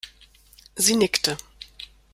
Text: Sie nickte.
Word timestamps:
Sie 0.75 0.95
nickte. 0.95 1.37